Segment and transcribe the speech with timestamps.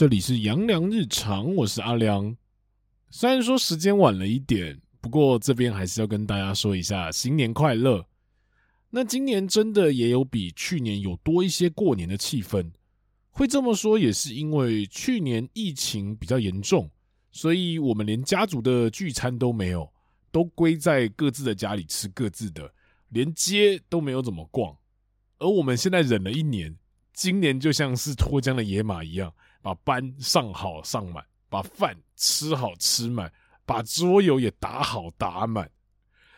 [0.00, 2.34] 这里是杨良日常，我是阿良。
[3.10, 8.02] 虽然说时间晚了一点，不过这边还是要跟大家说一下新年快乐。
[8.88, 12.66] 那今年真的也有比去年有多一些过年的气氛。
[13.28, 16.90] 会这么说也是因为去年疫情比较严重，
[17.30, 19.86] 所以我们连家族的聚餐都没有，
[20.32, 22.72] 都归在各自的家里吃各自的，
[23.10, 24.74] 连街都没有怎么逛。
[25.36, 26.74] 而我们现在忍了一年，
[27.12, 29.30] 今年就像是脱缰的野马一样。
[29.62, 33.32] 把班上好上满，把饭吃好吃满，
[33.66, 35.70] 把桌游也打好打满。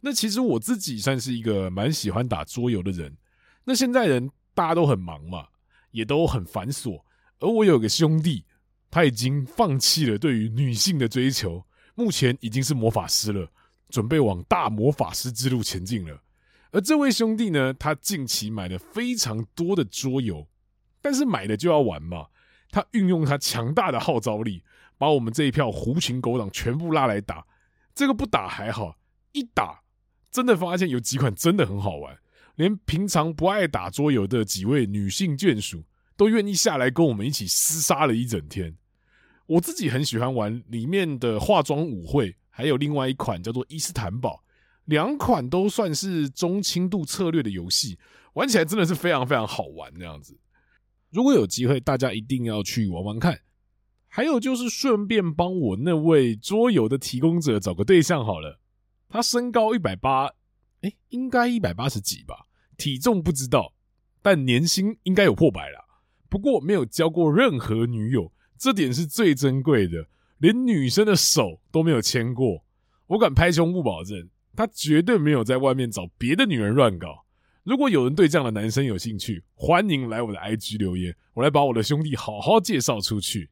[0.00, 3.16] 那其实我自己算是一个蛮喜欢打桌游的人。
[3.64, 5.48] 那现在人大家都很忙嘛，
[5.90, 7.02] 也都很繁琐。
[7.40, 8.44] 而我有个兄弟，
[8.90, 13.50] 他已经放弃了对于女性的追求，目前已经是魔法师了，
[13.88, 16.22] 准备往大魔法师之路前进了。
[16.70, 20.46] 而这位兄弟呢，他近期买了非常多的桌游，
[21.00, 22.26] 但是买了就要玩嘛。
[22.70, 24.62] 他运用他强大的号召力，
[24.98, 27.46] 把我们这一票狐群狗党全部拉来打。
[27.94, 28.98] 这个不打还好，
[29.32, 29.82] 一打
[30.30, 32.18] 真的发现有几款真的很好玩，
[32.56, 35.84] 连平常不爱打桌游的几位女性眷属
[36.16, 38.76] 都愿意下来跟我们一起厮杀了一整天。
[39.46, 44.42] 我自己很喜欢玩里面的化妆舞会，还有另外一款叫做伊斯坦堡，
[44.86, 47.98] 两款都算是中轻度策略的游戏，
[48.34, 50.36] 玩起来真的是非常非常好玩这样子。
[51.16, 53.40] 如果有机会，大家一定要去玩玩看。
[54.06, 58.60] 还有就是顺便帮我那位桌游的提供者找个对象好了。
[59.08, 60.26] 他身高一百八，
[60.82, 62.44] 哎，应该一百八十几吧，
[62.76, 63.72] 体重不知道，
[64.20, 65.82] 但年薪应该有破百了。
[66.28, 72.62] 不过没有交过任何女友，这点是最珍贵的，连女生的手都没有牵过。
[73.06, 77.24] 我敢拍胸脯保证，他绝对没有在外面找别的女人乱搞。
[77.66, 83.50] 如果有人对这样的男生有兴趣，欢迎来我的 IG 留言，我来把我的兄弟好好介绍出去。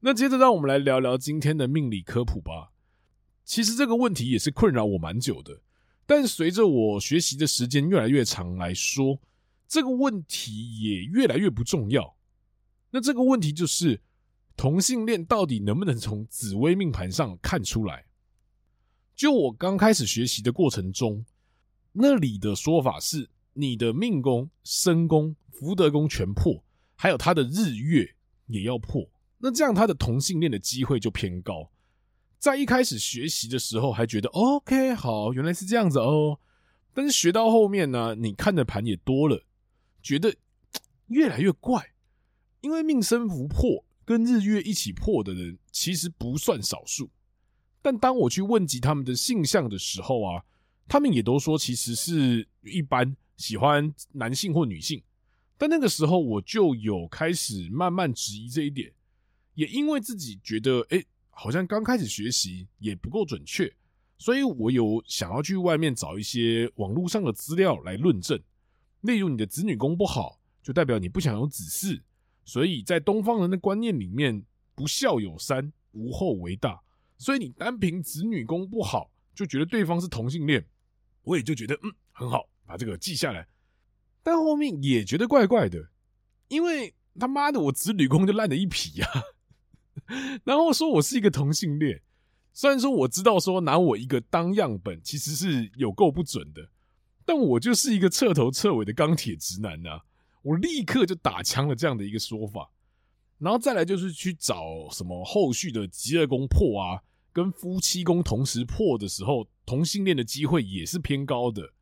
[0.00, 2.72] 那接着让我们来聊聊今天的命理科普吧。
[3.44, 5.60] 其实这个问题也是困扰我蛮久的，
[6.06, 9.20] 但随着我学习的时间越来越长来说，
[9.68, 12.16] 这个问题也越来越不重要。
[12.90, 14.00] 那这个问题就是
[14.56, 18.06] 同性恋到底能不能从紫微命盘上看出来？
[19.14, 21.22] 就我刚开始学习的过程中。
[21.98, 26.62] 那里的说法是，你的命宫、身宫、福德宫全破，
[26.94, 28.06] 还有他的日月
[28.48, 29.08] 也要破，
[29.38, 31.70] 那这样他的同性恋的机会就偏高。
[32.38, 36.38] 在一开始学习的时候，还觉得 OK 好，原来是这样子哦。
[36.92, 39.42] 但是学到后面呢，你看的盘也多了，
[40.02, 40.36] 觉得
[41.06, 41.82] 越来越怪，
[42.60, 47.08] 因为命身福破跟日月一起破的人其实不算少数。
[47.80, 50.44] 但当我去问及他们的性向的时候啊。
[50.88, 55.02] 他们也都说，其实是一般喜欢男性或女性，
[55.58, 58.92] 但那个时候我就有开始慢慢质疑这一点，
[59.54, 63.70] 也因为自己觉得，哎，好像刚开始学习也不够准确，
[64.16, 68.40] 所以我有想要去外面找一些网络上的资料来论证，
[69.00, 72.00] 例如你的子女宫不好，就代表你不想有子嗣，
[72.44, 74.42] 所以在东方人的观念里面，
[74.74, 76.80] 不孝有三，无后为大，
[77.18, 80.64] 所以你单凭子女宫不好，就觉得对方是同性恋。
[81.26, 83.46] 我也就觉得嗯很好，把这个记下来。
[84.22, 85.90] 但后面也觉得怪怪的，
[86.46, 89.08] 因为他妈的我子女宫就烂的一批呀。
[90.44, 92.00] 然后说我是一个同性恋，
[92.52, 96.70] 虽然说我知道说拿我一个当样本其实是有够不准的，
[97.24, 100.00] 但我就是一个彻头彻尾的钢铁直男呐。
[100.42, 102.70] 我立刻就打枪了这样的一个说法，
[103.38, 107.02] 然后再来就是去找什么后续的疾厄宫破啊。
[107.36, 111.74] 跟夫妻宫同时破的时候，同性恋的机会也是偏高的。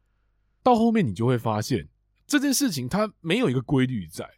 [0.65, 1.89] 到后面你就会发现
[2.27, 4.29] 这件事情它没有一个规律在，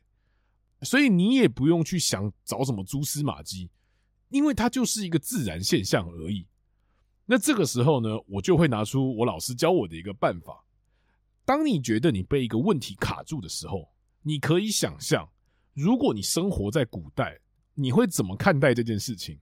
[0.82, 3.71] 所以你也不用去想找什么蛛丝马迹，
[4.28, 6.46] 因为它就是一个自然现象而已。
[7.25, 10.67] 那这个时候呢，我就会拿出我老师教我的一个办法。
[11.46, 13.90] 当你觉得你被一个问题卡住的时候，
[14.20, 15.26] 你可以想象，
[15.73, 17.40] 如果你生活在古代，
[17.73, 19.38] 你会怎么看待这件事情？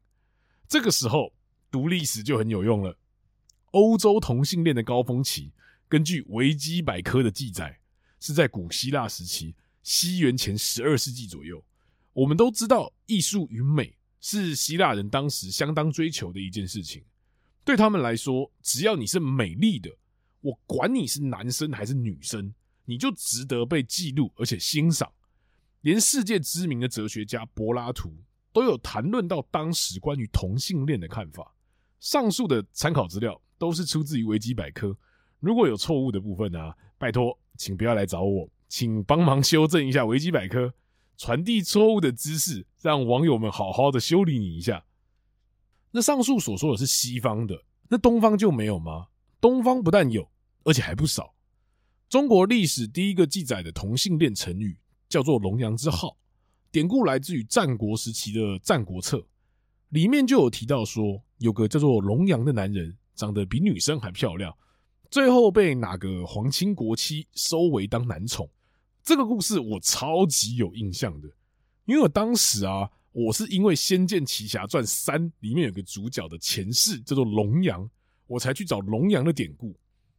[0.68, 1.32] 这个时候。
[1.74, 2.96] 读历史就很有用了。
[3.72, 5.50] 欧洲同性恋的高峰期，
[5.88, 7.80] 根据维基百科的记载，
[8.20, 11.60] 是在古希腊时期，西元前十二世纪左右。
[12.12, 17.02] 我们都知道，艺术与美是希腊人当时相当追求的一件事情。
[17.64, 19.90] 对他们来说，只要你是美丽的，
[20.42, 22.54] 我管你是男生还是女生，
[22.84, 25.12] 你就值得被记录而且欣赏。
[25.80, 28.14] 连世界知名的哲学家柏拉图
[28.52, 31.52] 都有谈论到当时关于同性恋的看法。
[32.04, 34.94] 上述的参考资料都是出自于维基百科，
[35.40, 40.74] 如果有错误的部分呢、啊，拜托，请不要来找我，请帮忙修正一下维基百科。
[41.16, 44.84] 传递错误的知识，让网友们好好的修理你一下。
[45.92, 47.58] 那上述所说的是西方的，
[47.88, 49.06] 那东方就没有吗？
[49.40, 50.30] 东方不但有，
[50.64, 51.34] 而且还不少。
[52.10, 54.76] 中国历史第一个记载的同性恋成语
[55.08, 56.18] 叫做“龙阳之好”，
[56.70, 59.16] 典故来自于战国时期的《战国策》，
[59.94, 64.52] 里面就有提到说，有个叫做龙阳的男人，长得比女生还漂亮，
[65.08, 68.50] 最后被哪个皇亲国戚收为当男宠。
[69.04, 71.28] 这个故事我超级有印象的，
[71.84, 77.88] 因为我当时啊，我是因为《仙剑奇侠传三》里面有个主角的前世叫做龙阳，
[78.26, 79.76] 我才去找龙阳的典故。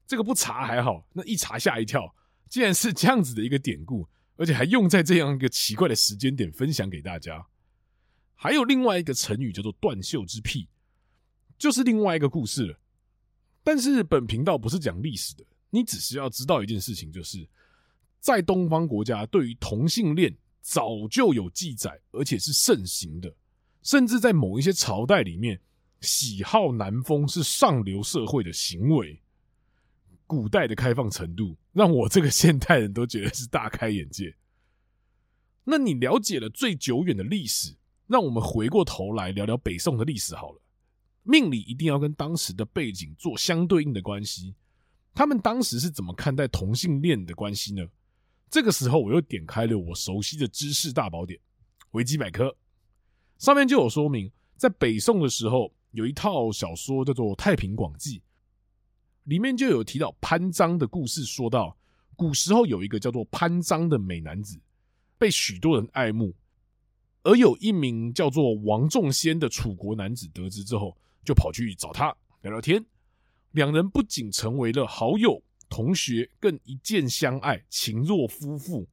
[0.08, 2.16] 这个不查还好，那一查吓一跳，
[2.50, 4.08] 竟然是这样子的一个典故，
[4.38, 7.46] 而且还用在这样一个奇怪的时间点分享给大家。
[8.36, 10.68] 还有另外一个成语叫做“断袖之癖”，
[11.58, 12.80] 就是另外一个故事了。
[13.64, 17.48] 但是本频道不是讲历史的，你只是要知道一件事情，就是
[18.20, 23.34] 在东方国家对于同性恋早就有记载，而且是盛行的，
[23.82, 25.60] 甚至在某一些朝代里面，
[26.02, 29.20] 喜好男风是上流社会的行为。
[30.28, 34.36] 古代的开放程度，让我这个现代人都觉得是大开眼界。
[35.64, 37.76] 那你了解了最久远的历史，
[38.08, 40.62] 让我们回过头来聊聊北宋的历史好了。
[41.24, 44.56] 命理一定要跟当时的背景做相对应的关系。
[45.14, 47.88] 他们当时是怎么看待同性恋的关系呢？
[48.50, 51.40] 这个时候，我又点开了我熟悉的知识大宝典——
[51.92, 52.56] 维基百科，
[53.40, 58.20] 上面就有说明，在北宋的时候，有一套小说叫做《太平广记》。
[59.24, 61.76] 里面就有提到潘璋的故事，说到
[62.16, 64.62] 古时候有一个叫做潘璋的美男子，
[65.18, 66.36] 被许多人爱慕，
[67.26, 70.96] 而有一名叫做王仲先的楚国男子得知之后，
[71.26, 72.86] 就跑去找他聊聊天，
[73.52, 78.88] 两人不仅成为了好友、同学，更一见相爱，情若夫妇。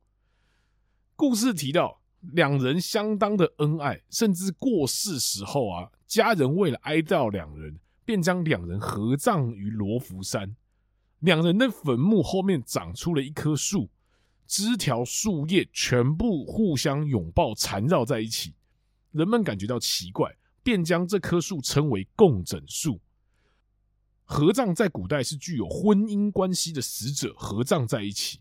[1.15, 2.01] 故事提到
[2.33, 7.79] 两人相当的恩爱，甚至过世时候啊，家人为了哀悼两人。
[8.05, 10.57] 便将两人合葬于罗浮山，
[11.21, 13.89] 两人的坟墓后面长出了一棵树，
[14.53, 18.53] 枝条树叶全部互相拥抱缠绕在一起。
[19.11, 20.31] 人们感觉到奇怪，
[20.63, 23.01] 便将这棵树称为共枕树。
[24.25, 28.41] 合葬在古代是具有婚姻关系的死者合葬在一起，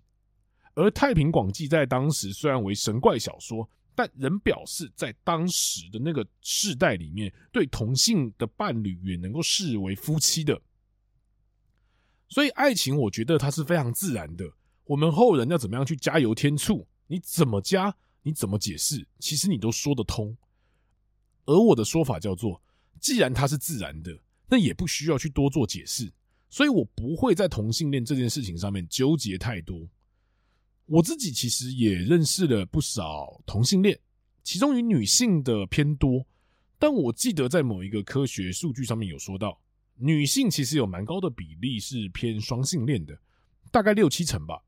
[0.73, 3.69] 而《太平广记》在当时虽然为神怪小说。
[3.93, 10.59] 但仍表示，在当时的那个世代里面，对同性的伴侣也能够视为夫妻的。
[12.29, 14.45] 所以，爱情我觉得它是非常自然的。
[14.91, 16.85] 我们后人要怎么样去加油添醋？
[17.07, 17.95] 你怎么加？
[18.23, 19.07] 你怎么解释？
[19.19, 20.35] 其实你都说得通。
[21.45, 22.61] 而我的说法叫做：
[22.99, 24.11] 既然它是自然的，
[24.49, 26.11] 那也不需要去多做解释。
[26.49, 29.87] 所以我不会在同性恋这件事情上面纠结太多。
[30.87, 33.97] 我自己其实也认识了不少同性恋，
[34.43, 36.27] 其中以女性的偏多。
[36.77, 39.57] 但我记得在某一个科学数据上面有说到，
[39.95, 43.17] 女性其实有蛮高的比例是偏双性恋的，
[43.71, 44.61] 大概六七成吧。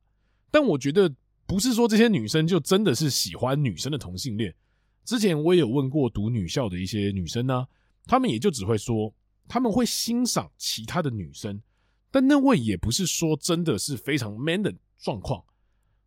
[0.53, 1.11] 但我觉得
[1.47, 4.53] 不是说这些女生就真的是喜欢女生的同性恋。
[5.03, 7.65] 之前我也有问过读女校的一些女生呢，
[8.05, 9.11] 她们也就只会说
[9.47, 11.59] 她们会欣赏其他的女生，
[12.11, 15.43] 但那位也不是说真的是非常 man 的状况。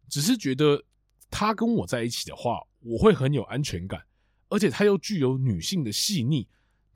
[0.08, 0.80] 只是觉得
[1.28, 4.00] 他跟我在一起的话，我会很有安全感，
[4.48, 6.46] 而且他又具有女性的细腻，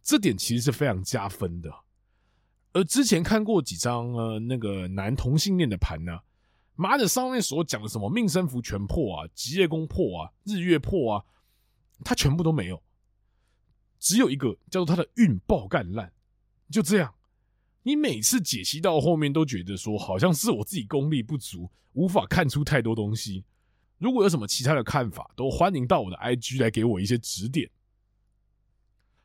[0.05, 1.69] 这点其实是非常加分的。
[2.73, 6.21] 而之前看过几张呃那个男同性恋的盘呢，
[6.81, 11.25] 妈的上面所讲的什么命生符全破啊，吉业宫破啊，日月破啊，
[12.03, 12.83] 他全部都没有，
[13.99, 16.11] 只有一个叫做他的运爆干烂，
[16.71, 17.15] 就这样。
[17.83, 23.45] 你每次解析到后面都觉得说，好像是我自己功力不足，无法看出太多东西。
[23.99, 27.71] 如果有什么其他的看法，都欢迎到我的 IG 来给我一些指点。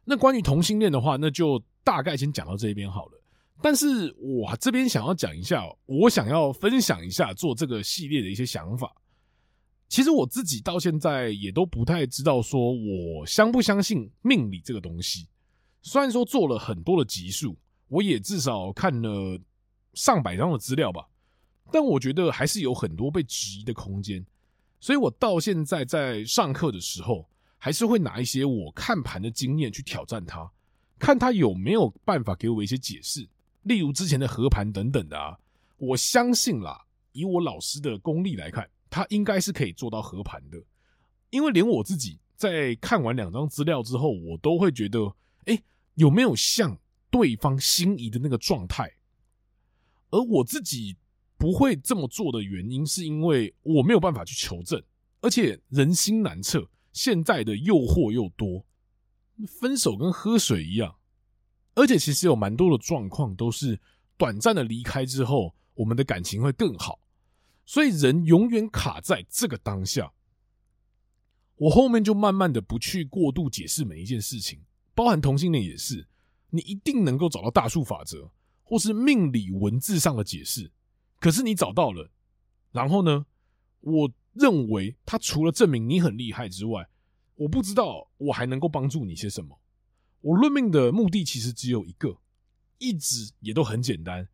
[0.03, 3.14] 那关于同性恋的话，那就大概先讲到这边好了。
[3.61, 8.95] 但是我这边想要讲一下，我想要分享一下做这个系列的一些想法。
[9.87, 15.27] 其实我自己到现在也都不太知道，说我相不相信命理这个东西。
[15.81, 17.57] 虽然说做了很多的集数。
[17.87, 19.39] 我也至少看了
[19.93, 21.07] 上百张的资料吧，
[21.71, 24.25] 但我觉得还是有很多被质疑的空间，
[24.79, 30.51] 所以我到现在在上课的时候，还是会拿一些我看盘的经验去挑战他，
[30.97, 33.29] 看他有没有办法给我一些解释，
[33.65, 35.37] 例如之前的和盘等等的啊。
[35.77, 40.57] 我相信啦，以我老师的功力来看，他应该是可以做到和盘的，
[41.29, 45.13] 因为连我自己在看完两张资料之后，我都会觉得，
[45.45, 45.61] 哎，
[45.93, 46.75] 有没有像？
[47.11, 48.91] 对方心仪的那个状态，
[50.09, 50.97] 而我自己
[51.37, 54.83] 不会这么做的原因，是因为我没有办法去求证，
[55.21, 58.65] 而且人心难测，现在的诱惑又多，
[59.47, 60.93] 分手跟喝水一样。
[61.75, 63.79] 而且其实有蛮多的状况都是
[64.17, 66.99] 短暂的离开之后，我们的感情会更好。
[67.65, 70.11] 所以人永远卡在这个当下。
[71.57, 74.59] 我后面就慢慢的不去过度解释每一件事情，
[74.93, 76.07] 包含同性恋也是，
[76.49, 78.29] 你一定能够找到大数法则
[78.63, 80.71] 或是命理文字上的解释。
[81.19, 82.11] 可是你找到了，
[82.71, 83.25] 然后呢？
[83.81, 86.89] 我认为他除了证明你很厉害之外，
[87.35, 89.59] 我不知道我还能够帮助你些什么。
[90.25, 92.17] 我论命的目的其实只有一个，
[92.79, 94.27] 一直也都很简单。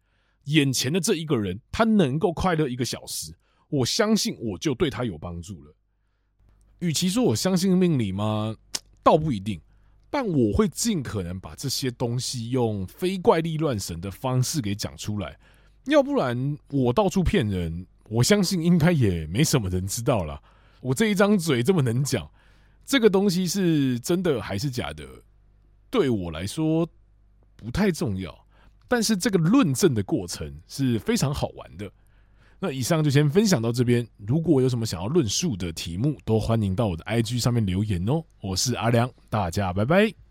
[0.46, 3.36] 眼前的这一个人，他能够快乐一个小时，
[3.68, 5.76] 我相信我就对他有帮助了。
[6.80, 8.56] 与其说我相信命理吗？
[9.04, 9.60] 倒不一定，
[10.10, 15.38] 但我会尽可能把这些东西用非怪力乱神的方式给讲出来。
[15.88, 20.42] 要不然我到处骗人，我相信应该也没什么人知道啦。
[20.80, 22.32] 我这一张嘴这么能讲，
[22.86, 25.06] 这个东西是真的还是假的，
[25.92, 26.88] 对我来说
[27.56, 28.36] 不太重要。
[28.88, 31.92] 但是这个论证的过程是非常好玩的。
[32.60, 34.08] 那以上就先分享到这边。
[34.18, 38.24] 如果有什么想要论述的题目，都欢迎到我的 IG 上面留言哦。
[38.42, 40.31] 我是阿良，大家拜拜。